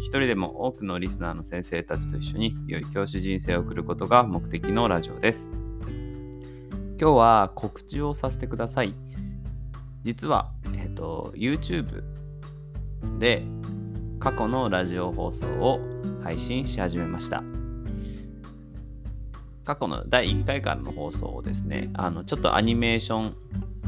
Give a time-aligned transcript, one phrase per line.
[0.00, 5.52] 一人でも多くのリスナーの先生たちと一緒に良い教師人生を送ることが目的のラジオです。
[7.00, 8.94] 今日は告知をさせてください。
[10.02, 12.04] 実は、えっと、YouTube
[13.18, 13.44] で
[14.20, 15.80] 過去のラジオ放送を
[16.22, 17.42] 配信し始めました。
[19.64, 23.36] 過去の第1回からの放送をですね、あのちょっとアニメーション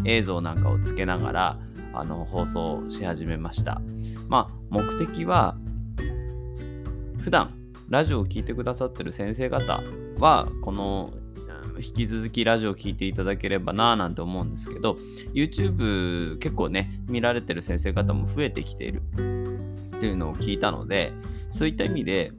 [0.04, 1.58] 映像なんかをつけながら
[1.92, 3.80] あの放送し始めました。
[4.28, 5.56] まあ、目的は
[7.26, 7.52] 普段
[7.88, 9.82] ラジオを聴いてくださってる先生方
[10.20, 11.12] はこの
[11.78, 14.96] 引き続きラジオを聴いていただければなぁなんて思うんですけど
[15.34, 19.02] YouTube 結構ね見られてる先生方も増えてきている。
[19.16, 21.12] っていうのを聞いたので
[21.50, 22.30] そういった意味で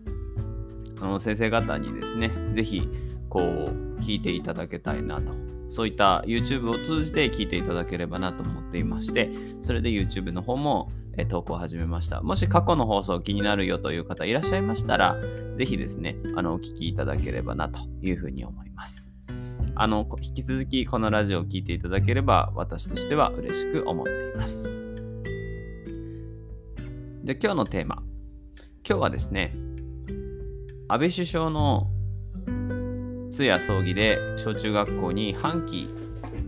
[1.01, 2.87] あの先生方にですね是非
[3.27, 5.33] こう聞いていただけたいなと
[5.69, 9.29] そういった YouTube を通じて聞いていただければなと思っていまして
[9.61, 12.21] それで YouTube の方もえ投稿を始めました。
[12.21, 15.17] もし過去の放送気になるよという方いらっしゃいましたら、
[15.55, 19.11] ぜひですね、あのお聞きいただければなというふうに思います。
[19.75, 24.63] あの引き続きこのラジオを聴いていただければ私としては嬉しく思っています。
[27.23, 28.03] で、今日のテーマ。
[28.87, 29.53] 今日はですね、
[30.87, 31.87] 安倍首相の
[33.37, 35.75] 通夜葬儀で小中学校に半旗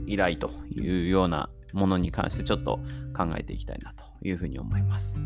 [0.08, 2.80] 依頼というようなものに関してちょっと
[3.16, 5.22] 考えていきたいなというふうに思います。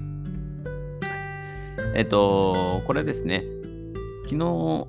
[1.95, 3.45] えっと、これですね、
[4.23, 4.87] 昨日ニュ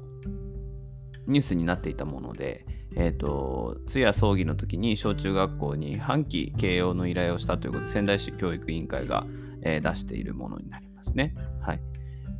[1.36, 9.24] ースになっていたもので、えっと、通夜葬儀の時に小中学校に半旗掲揚の依頼をしたということで、仙台市教育委員会が、
[9.62, 11.36] えー、出しているものになりますね。
[11.60, 11.80] はい。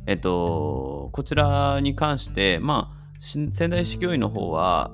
[0.07, 4.91] えっと、こちらに関して、まあ、仙台市教委の方は、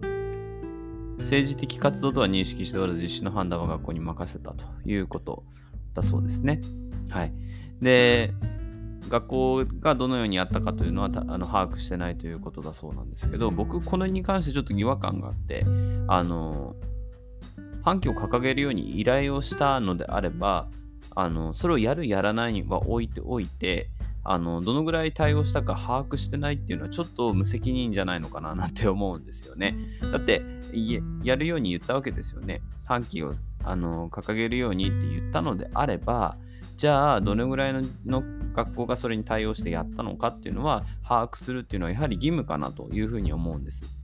[1.18, 5.44] 政治的活動とは認識しておらず、実施の判断は学校に任せたということ
[5.94, 6.62] だそうですね。
[7.10, 7.34] はい。
[7.82, 8.34] で、
[9.10, 15.66] 学校がどのようにやったかというのはあの把握してないということだそうなんですけど、僕、これに関してちょっと違和感があって、
[16.08, 16.76] あの、
[17.84, 20.70] 反旗を掲げるように依頼をしたのであれば、
[21.14, 23.90] あのそれをやる、やらないには置いておいて、
[24.24, 29.76] あのどのぐらい対応したか把握してないっていうのはちょっと無責任じゃないのかななんて思うんですよね。
[30.12, 30.42] だって
[31.24, 32.62] やるように言ったわけですよね。
[32.86, 33.34] 半旗を
[33.64, 36.38] あの掲げるようにって言ったのであれば
[36.76, 38.24] じゃあどのぐらいのの
[38.54, 44.01] 学校がそれに対応してやったのかっていうのは把握するっていうのはやはり義務かなというふうに思うんです。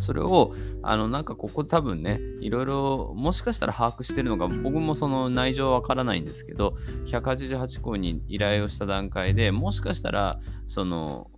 [0.00, 11.30] それを、あの、なんかここ多分ね、いろいろ、もしかしたら把握してるのか、僕もその内情わからないんですけど、188校に依頼をした段階でもしかしたら、その、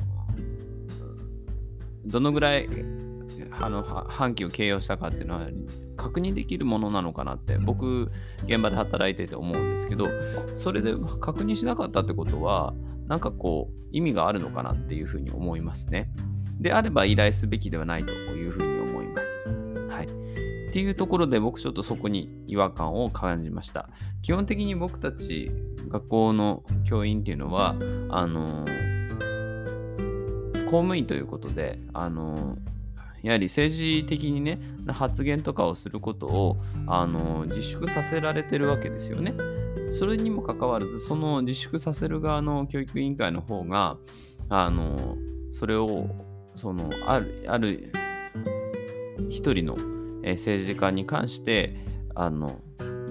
[2.04, 2.68] どのぐらい、
[3.60, 5.46] あの、半旗を掲揚したかっていうのは、
[5.96, 8.10] 確認できるものなのかなって、僕、
[8.44, 10.06] 現場で働いてて思うんですけど、
[10.52, 12.74] それで確認しなかったってことは、
[13.08, 16.10] なんかこう、意味があるのかなっていうふうに思いますね。
[16.60, 19.42] であれば依頼すべきではないというふうに思います。
[19.88, 20.06] はい。
[20.06, 23.88] っていうところで僕ちょっとそこに違和感を感じました。
[24.22, 25.50] 基本的に僕たち
[25.88, 27.76] 学校の教員っていうのは、
[28.10, 28.64] あの
[30.66, 32.56] 公務員ということで、あの
[33.22, 34.58] やはり政治的にね、
[34.88, 36.56] 発言とかをすることを、
[36.86, 39.34] あの自粛させられてるわけですよね。
[39.90, 43.96] それにもかかわらず、その自粛させる側の教育委員会の方が、
[44.48, 45.16] あの
[45.50, 46.08] それを
[46.54, 47.92] そのあるある
[49.28, 49.76] 一人の、
[50.22, 51.76] 政治家に関して
[52.14, 52.58] あの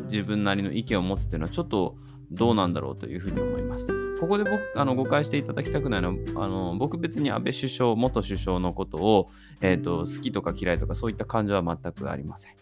[0.04, 1.96] 自分なりの意見を持つというのはちょっと
[2.31, 4.06] どうなんだろうというふうに思います。
[4.19, 9.30] ここで僕あの誤解していただきたくないのはあの僕別に安倍首相元首相のことを、
[9.62, 12.54] えーと、好きとか嫌いとかそういった感情は全くありません。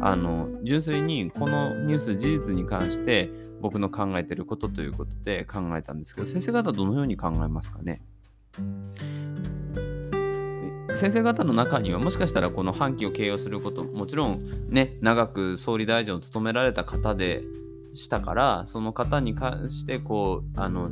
[0.00, 3.30] あの純粋にこのニュース事実に関して
[3.60, 8.02] 僕の考えていることということで考えたんですけど先生方どのように考えますかね？
[10.94, 17.42] 先生方の中にはもしかしたらこの半旗を掲揚することもちろんね長く総理大臣を務められた方で
[17.94, 20.90] したからその方に関してこうあの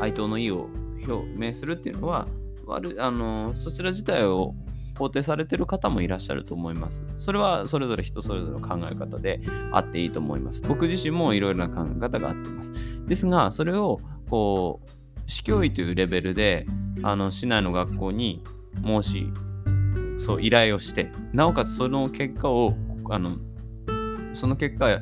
[0.00, 0.68] 哀悼の意を
[1.06, 2.26] 表明するっていうのは
[2.66, 4.52] 悪あのそちら自体を
[4.96, 7.04] 肯定されてる方もいらっしゃると思います。
[7.18, 10.62] それはそれぞれ人それぞれの考え方であっていいと思います。
[10.62, 12.72] 僕自身もいろいろな考え方があってます。
[13.06, 14.00] ですが、それを
[14.30, 14.90] こう
[15.26, 16.66] 市教委というレベルで
[17.02, 18.42] あの市内の学校に
[18.82, 19.30] 申し
[20.18, 22.74] そう依頼をしてなおかつその結果を
[23.10, 23.36] あの
[24.32, 25.00] その結果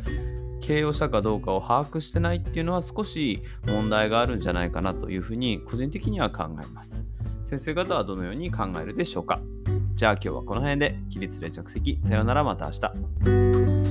[0.66, 7.04] 形容したかどうかを把握してないっていうのは少し問題があるんじゃないかなというふうに個人的には考えます。
[7.44, 9.40] 先生方はどのように考えるでしょうか？
[9.94, 11.98] じゃあ今日はこの辺で起立で着席。
[12.02, 13.83] さようならまた明日。